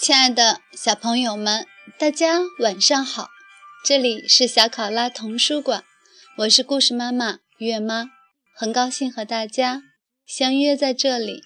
[0.00, 1.66] 亲爱的小朋友们，
[1.98, 3.28] 大家晚上好！
[3.84, 5.84] 这里是小考拉童书馆，
[6.38, 8.06] 我是故事妈妈月妈，
[8.56, 9.82] 很高兴和大家
[10.24, 11.42] 相约在这里。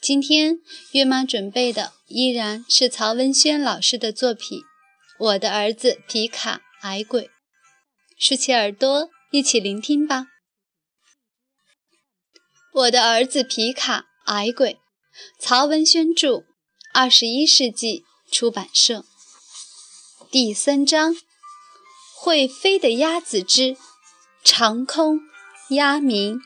[0.00, 0.60] 今天
[0.92, 4.60] 月妈准备的依然是曹文轩老师的作品
[5.18, 7.24] 《我的儿子皮卡矮鬼》，
[8.16, 10.28] 竖起耳朵一起聆听吧。
[12.72, 14.80] 我的儿子皮卡矮鬼，
[15.38, 16.46] 曹文轩著。
[16.94, 19.06] 二十一世纪出版社
[20.30, 21.16] 第三章：
[22.14, 23.78] 会飞的鸭子之
[24.44, 25.20] 长空
[25.70, 26.42] 鸭鸣。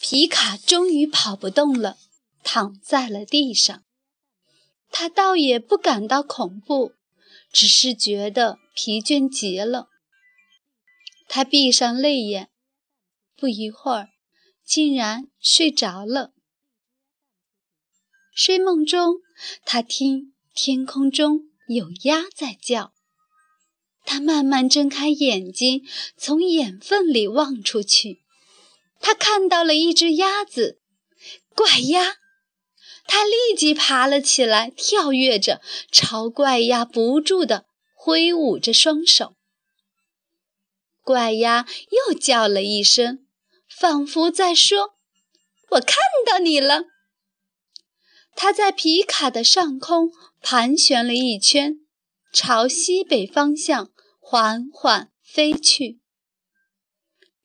[0.00, 1.98] 皮卡终于跑不动了，
[2.42, 3.82] 躺在了地上。
[4.90, 6.94] 他倒也不感到恐怖，
[7.52, 9.88] 只是觉得疲倦极了。
[11.28, 12.48] 他闭上泪眼，
[13.36, 14.08] 不一会儿，
[14.64, 16.32] 竟然睡着了。
[18.36, 19.22] 睡梦中，
[19.64, 22.92] 他听天空中有鸭在叫。
[24.04, 25.82] 他慢慢睁开眼睛，
[26.18, 28.20] 从眼缝里望出去，
[29.00, 30.82] 他看到了一只鸭子，
[31.54, 32.16] 怪鸭。
[33.06, 37.64] 他立即爬了起来，跳跃着朝怪鸭不住地
[37.94, 39.34] 挥舞着双手。
[41.00, 43.26] 怪鸭又叫了一声，
[43.66, 44.90] 仿佛在说
[45.72, 46.84] ：“我看到你了。”
[48.36, 50.10] 它在皮卡的上空
[50.42, 51.80] 盘旋了一圈，
[52.32, 56.00] 朝西北方向缓缓飞去。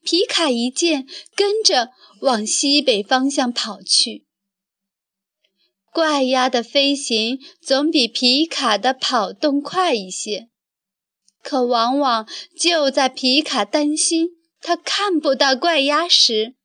[0.04, 4.28] 皮卡一见，跟着往西北方向跑去。
[5.94, 10.50] 怪鸭的飞行总比皮卡的跑动快一些，
[11.42, 12.28] 可往往
[12.60, 16.56] 就在皮卡担心他看不到怪鸭时，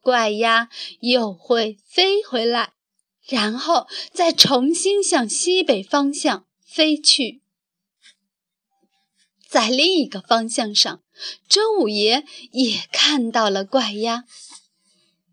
[0.00, 0.68] 怪鸭
[1.00, 2.74] 又会飞回来。
[3.30, 7.40] 然后再重新向西北方向飞去。
[9.48, 11.00] 在另一个方向上，
[11.48, 14.24] 周五爷也看到了怪鸭，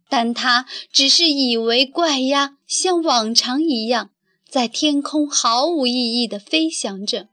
[0.08, 4.12] 但他只是以为怪鸭像往常一样
[4.48, 7.30] 在天空毫无意义地飞翔着，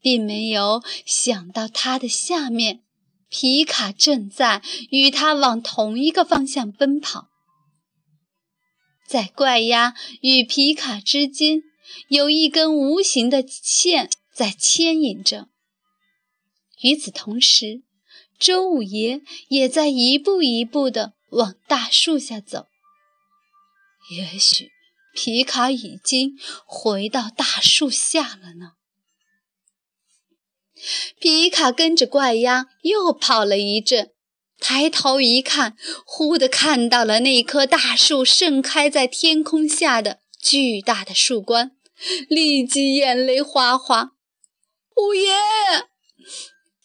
[0.00, 2.82] 并没有想到它的下面，
[3.28, 7.33] 皮卡正在与它往同一个方向奔跑。
[9.14, 11.62] 在怪鸭与皮卡之间，
[12.08, 15.46] 有一根无形的线在牵引着。
[16.82, 17.84] 与此同时，
[18.40, 22.66] 周五爷也在一步一步地往大树下走。
[24.10, 24.72] 也许
[25.14, 26.36] 皮卡已经
[26.66, 28.72] 回到大树下了呢。
[31.20, 34.13] 皮卡跟着怪鸭又跑了一阵。
[34.58, 35.76] 抬头一看，
[36.06, 41.72] 忽地看到了那棵大树盛开在天空下的巨大的树冠，
[42.28, 44.12] 立即眼泪哗哗。
[44.96, 45.34] 五爷，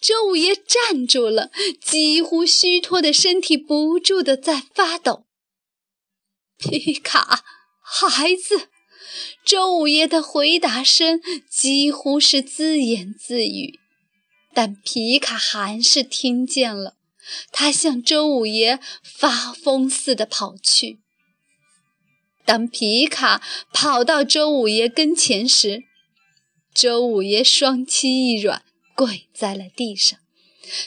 [0.01, 5.25] 周五爷站住了，几乎虚脱的身体不住地在发抖。
[6.57, 7.43] 皮卡，
[7.81, 8.69] 孩子，
[9.45, 13.79] 周五爷的回答声几乎是自言自语，
[14.53, 16.95] 但皮卡还是听见了。
[17.51, 20.99] 他向周五爷发疯似的跑去。
[22.45, 25.83] 当皮卡跑到周五爷跟前时，
[26.73, 28.63] 周五爷双膝一软，
[28.95, 30.17] 跪在了地上，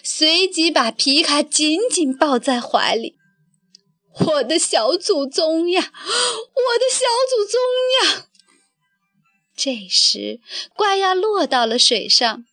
[0.02, 3.16] 随即把皮卡紧紧抱在怀里。
[4.26, 7.60] “我的小祖宗呀，我的小祖宗
[8.02, 8.26] 呀！”
[9.56, 10.40] 这时，
[10.74, 12.44] 怪鸭落到了水上，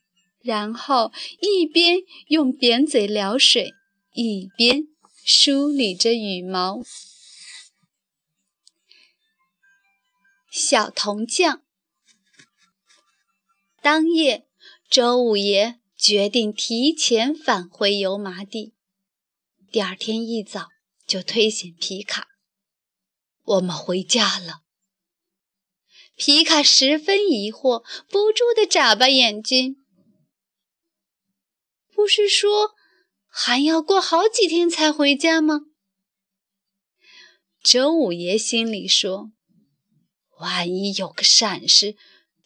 [0.41, 1.11] 然后
[1.41, 3.73] 一边用扁嘴撩水。
[4.21, 4.89] 一边
[5.23, 6.83] 梳理着羽毛。
[10.51, 11.63] 小铜匠。
[13.81, 14.45] 当夜，
[14.89, 18.73] 周五爷决定提前返回油麻地。
[19.71, 20.67] 第二天一早，
[21.07, 22.27] 就推醒皮卡
[23.41, 24.63] ：“我们回家了。”
[26.17, 29.77] 皮卡十分疑惑，不住地眨巴眼睛
[31.95, 32.75] ：“不是说……”
[33.29, 35.61] 还要过好几天才回家吗？
[37.63, 39.31] 周五爷心里说
[40.39, 41.95] ：“万一有个闪失，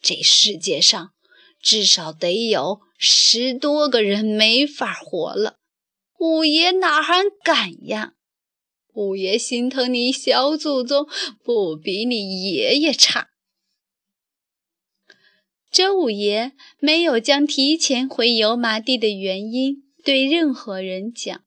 [0.01, 1.13] 这世界上
[1.61, 5.59] 至少得有十多个人没法活了。
[6.19, 8.13] 五爷哪还敢呀？
[8.93, 11.07] 五爷心疼你小祖宗，
[11.43, 13.29] 不比你爷爷差。”
[15.71, 19.92] 周五爷没有将提前回油麻地的原因。
[20.03, 21.43] 对任何人讲，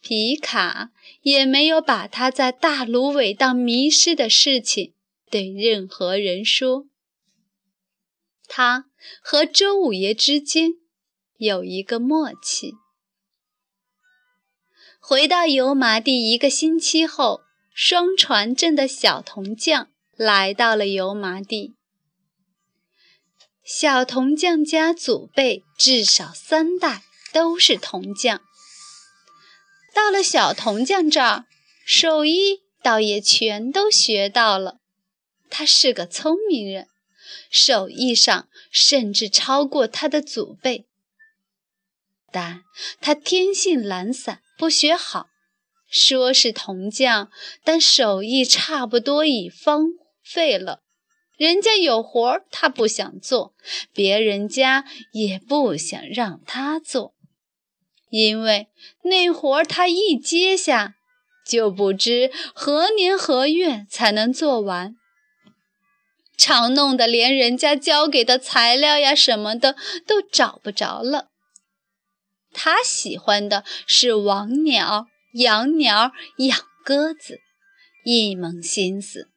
[0.00, 0.90] 皮卡
[1.22, 4.94] 也没有把他在大芦苇荡迷失的事情
[5.30, 6.86] 对任何人说。
[8.48, 8.86] 他
[9.22, 10.72] 和周五爷之间
[11.36, 12.74] 有一个默契。
[14.98, 17.42] 回到油麻地一个星期后，
[17.72, 21.74] 双船镇的小铜匠来到了油麻地。
[23.62, 27.02] 小铜匠家祖辈至少三代
[27.32, 28.40] 都是铜匠。
[29.94, 31.46] 到了小铜匠这儿，
[31.86, 34.78] 手艺倒也全都学到了。
[35.48, 36.86] 他是个聪明人，
[37.50, 40.86] 手艺上甚至超过他的祖辈。
[42.30, 42.62] 但
[43.00, 45.28] 他天性懒散，不学好。
[45.88, 47.30] 说是铜匠，
[47.64, 49.86] 但手艺差不多已荒
[50.22, 50.82] 废了。
[51.38, 53.54] 人家有活儿，他不想做；
[53.92, 57.14] 别人家也不想让他做。
[58.10, 58.68] 因为
[59.02, 60.94] 那活儿他一接下，
[61.46, 64.96] 就不知何年何月才能做完，
[66.36, 69.76] 常弄得连人家交给的材料呀什么的
[70.06, 71.30] 都找不着了。
[72.52, 77.40] 他喜欢的是王鸟、养鸟、养鸽子，
[78.04, 79.28] 一门心思。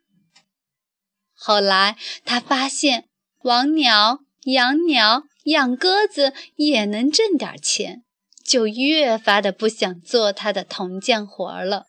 [1.33, 3.09] 后来他发现，
[3.43, 8.03] 王鸟、养鸟、养鸽子也能挣点钱。
[8.49, 11.85] 就越发的不想做他的铜匠活了。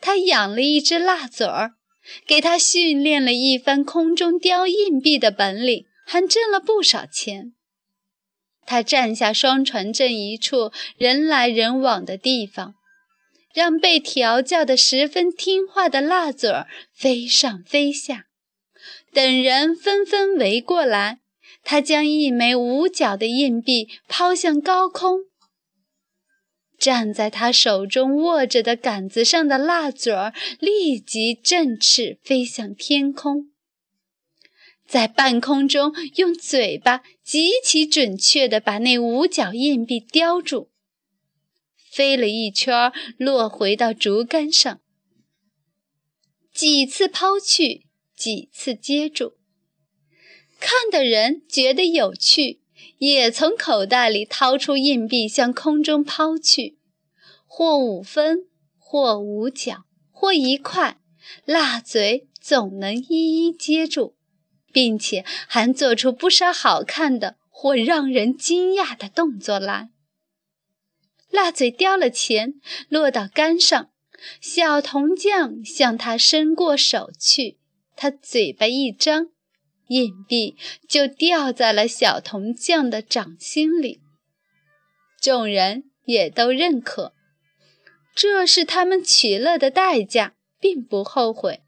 [0.00, 1.74] 他养了一只蜡嘴儿，
[2.26, 7.52] 给他训练了一番空中叼硬币的本领，还挣了不少钱。
[8.66, 12.74] 他占下双船镇一处人来人往的地方，
[13.54, 18.24] 让被调教的十分听话的蜡嘴儿飞上飞下，
[19.12, 21.20] 等人纷纷围过来。
[21.62, 25.20] 他将一枚五角的硬币抛向高空，
[26.78, 33.50] 站在他手中握着的杆子上的蜡嘴儿立即振翅飞向天空，
[34.88, 40.70] 在半空中用嘴巴极其准确地把那五角硬币叼住，
[41.90, 44.80] 飞了一圈，落回到竹竿上，
[46.52, 47.86] 几次抛去，
[48.16, 49.39] 几次接住。
[50.60, 52.60] 看的人觉得有趣，
[52.98, 56.78] 也从口袋里掏出硬币向空中抛去，
[57.46, 58.46] 或五分，
[58.78, 61.00] 或五角，或一块，
[61.46, 64.14] 蜡嘴总能一一接住，
[64.70, 69.88] 并且还做出不少好看的或让人惊讶的动作来。
[71.30, 73.90] 蜡嘴叼了钱，落到杆上，
[74.40, 77.58] 小铜匠向他伸过手去，
[77.96, 79.30] 他嘴巴一张。
[79.90, 80.56] 硬币
[80.88, 84.00] 就掉在了小铜匠的掌心里，
[85.20, 87.12] 众人也都认可，
[88.14, 91.62] 这是他们取乐的代价，并不后悔，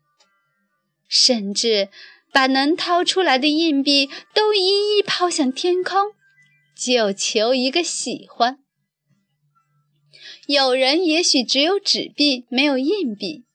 [1.08, 1.88] 甚至
[2.32, 6.12] 把能掏出来的硬币都一一抛向天空，
[6.76, 8.60] 就求一个喜欢。
[10.46, 13.46] 有人也许只有纸币，没有硬币，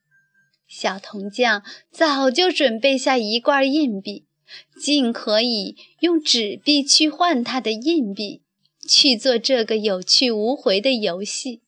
[0.68, 4.27] 小铜匠早就准备下一罐硬币。
[4.80, 8.44] 尽可以用纸币去换他的硬币，
[8.88, 11.62] 去做这个有去无回的游戏。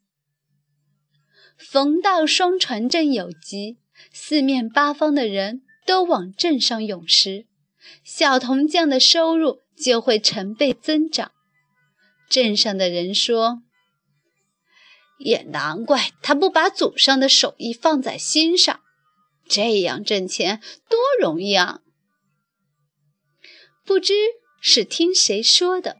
[1.57, 3.77] 逢到双船镇有急，
[4.13, 7.47] 四面八方的人都往镇上涌时，
[8.03, 11.31] 小铜匠的收入就会成倍增长。
[12.29, 13.63] 镇上的人说
[15.19, 18.79] ：“也难怪他不把祖上的手艺放在心上，
[19.47, 21.81] 这样挣钱多容易啊！”
[23.89, 24.13] 不知
[24.61, 25.97] 是听谁说的，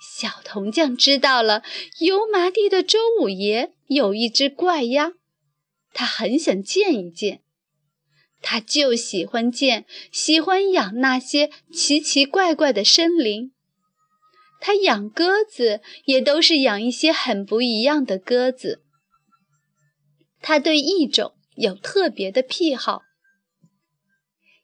[0.00, 1.62] 小铜匠知道了
[2.00, 5.12] 油麻地的周五爷有一只怪鸭，
[5.92, 7.42] 他很想见一见。
[8.40, 13.52] 他就喜欢见，喜欢养那些奇奇怪怪的生灵。
[14.58, 18.82] 他养鸽子也都是养一些很不一样的鸽子。
[20.40, 23.02] 他对一种有特别的癖好，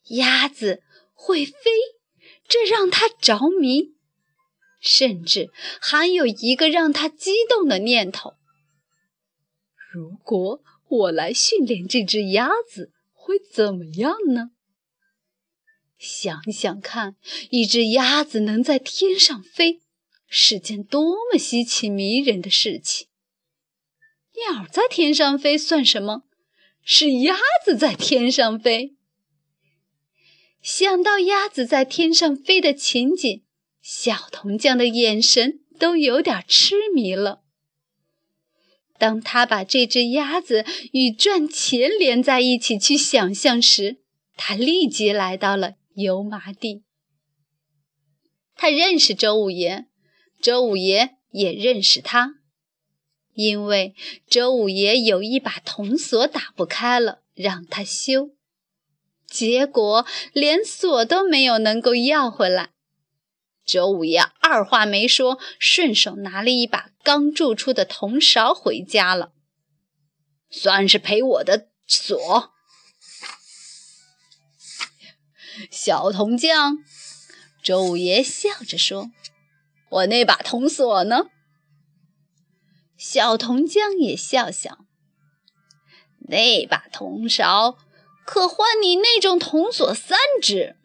[0.09, 1.52] 鸭子会飞。
[2.46, 3.94] 这让他着迷，
[4.80, 8.34] 甚至还有一个让他激动的念头：
[9.92, 14.50] 如果我来训练这只鸭子，会怎么样呢？
[15.98, 17.16] 想想看，
[17.50, 19.80] 一只鸭子能在天上飞，
[20.28, 23.08] 是件多么稀奇迷人的事情！
[24.34, 26.24] 鸟在天上飞算什么？
[26.82, 28.96] 是鸭子在天上飞。
[30.64, 33.44] 想到鸭子在天上飞的情景，
[33.83, 37.42] 小铜匠的眼神都有点痴迷了。
[38.97, 43.99] 当他把这只鸭子与赚钱连在一起去想象时，
[44.38, 46.83] 他立即来到了油麻地。
[48.56, 49.85] 他认识周五爷，
[50.40, 52.37] 周五爷也认识他，
[53.35, 53.94] 因为
[54.26, 58.30] 周五爷有一把铜锁打不开了，让他修，
[59.34, 62.70] 结果连锁都没有能够要回来。
[63.66, 69.32] 周五爷二话没说，顺手拿了一把刚铸出的铜勺回家了，
[70.48, 72.52] 算是赔我的锁。
[75.68, 76.78] 小铜匠，
[77.60, 79.10] 周五爷笑着说
[79.90, 81.26] ：“我那把铜锁呢？”
[82.96, 84.84] 小铜匠也笑笑
[86.28, 87.78] ：“那把铜勺
[88.25, 90.76] 可换你那种铜锁三只。”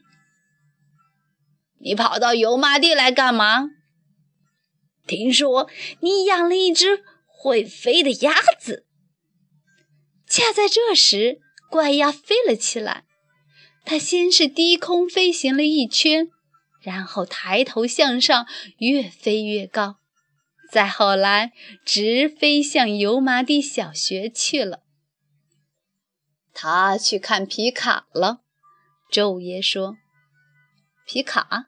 [1.82, 3.70] 你跑到油麻地来干嘛？
[5.08, 5.70] 听说
[6.02, 8.86] 你养了一只会飞的鸭子。
[10.28, 11.40] 恰在这时，
[11.72, 13.06] 怪鸭飞了起来。
[13.86, 16.28] 它先是低空飞行了一圈，
[16.82, 18.46] 然后抬头向上，
[18.78, 19.96] 越飞越高。
[20.72, 21.54] 再后来，
[21.84, 24.84] 直飞向油麻地小学去了。
[26.62, 28.42] 他去看皮卡了。
[29.10, 29.96] 周五爷说
[31.08, 31.68] ：“皮卡。”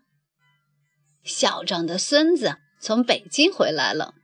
[1.23, 4.15] 校长的孙子从北京回来了。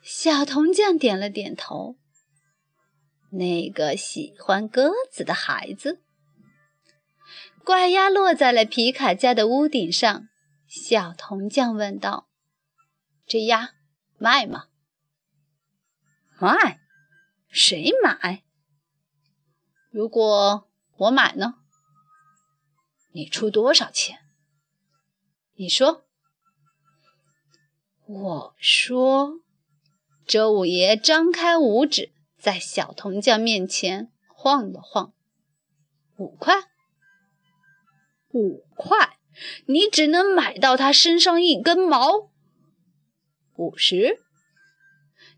[0.00, 1.96] 小铜匠点了点头。
[3.32, 6.00] 那个喜欢鸽子的孩子，
[7.62, 10.30] 怪鸭落在了皮卡家的屋顶上。
[10.66, 12.30] 小铜匠问道
[13.28, 13.74] ：“这鸭
[14.16, 14.68] 卖吗
[16.40, 16.80] ？”“卖？
[17.50, 18.44] 谁买
[19.96, 21.54] ？”“如果我买呢？
[23.12, 24.18] 你出多少钱？”
[25.56, 26.04] 你说，
[28.04, 29.40] 我说，
[30.26, 35.14] 周五爷张开五指，在小铜匠面前晃了晃，
[36.18, 36.56] 五块，
[38.32, 39.16] 五块，
[39.64, 42.30] 你只能买到他身上一根毛。
[43.54, 44.20] 五十，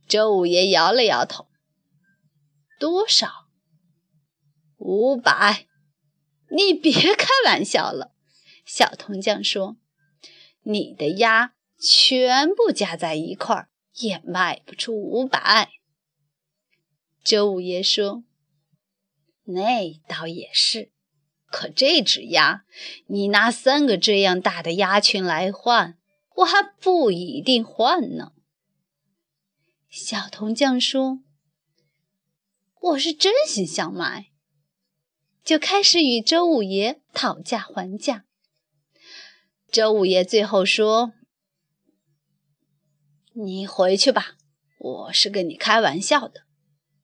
[0.09, 1.47] 周五爷摇了摇头，
[2.81, 3.47] 多少？
[4.88, 5.66] 五百，
[6.50, 8.14] 你别开玩笑了。
[8.64, 9.76] 小铜匠说。
[10.62, 15.71] 你的鸭全部加在一块儿也卖不出五百。
[17.25, 18.25] 周五爷说
[19.45, 20.90] ：“那倒也是，
[21.47, 22.64] 可这只鸭，
[23.07, 25.99] 你拿三个这样大的鸭群来换，
[26.37, 28.33] 我还不一定换呢。”
[29.88, 31.21] 小铜匠说
[32.80, 34.26] ：“我是真心想买。”
[35.49, 38.26] 就开始与周五爷讨价还价。
[39.73, 41.14] 周五爷最后说
[43.33, 44.35] ：“你回去吧，
[44.78, 46.43] 我是跟你开玩笑的。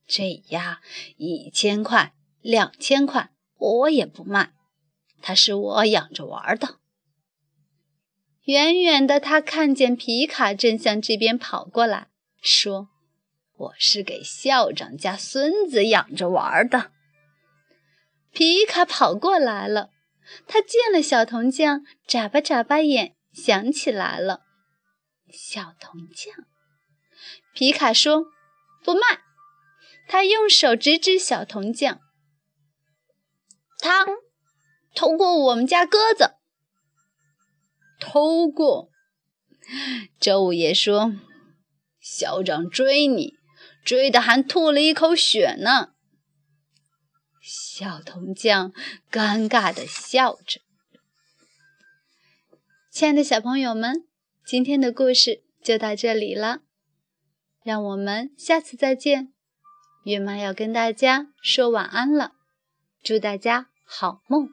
[0.07, 0.83] 这鸭
[1.17, 4.53] 一千块、两千块，我也不卖。
[5.23, 6.81] 它是我养着玩的。”
[8.45, 12.09] 远远的，他看见皮卡正向这边跑过来，
[12.43, 12.91] 说
[13.57, 16.91] ：“我是给校长家孙子养着玩的。”
[18.35, 19.91] 皮卡跑过来了。
[20.47, 24.41] 他见了小铜匠，眨巴眨巴眼，想起来了。
[25.31, 26.35] 小铜匠，
[27.55, 28.27] 皮卡说
[28.83, 29.01] ：“不卖。”
[30.09, 32.01] 他用手指指小铜匠
[33.79, 34.07] ：“他
[34.95, 36.35] 偷过我们家鸽子。”
[38.01, 38.91] 偷过。
[40.19, 41.15] 周五爷说
[42.01, 43.35] ：“校长追你，
[43.85, 45.94] 追的还吐了一口血呢。”
[47.77, 48.73] 小铜匠
[49.11, 50.61] 尴尬地笑着。
[52.89, 54.07] 亲爱的小朋友们，
[54.47, 56.61] 今天的故事就到这里了，
[57.65, 59.33] 让我们下次再见。
[60.05, 62.35] 月妈要跟大家说晚安了，
[63.03, 64.51] 祝大家好梦。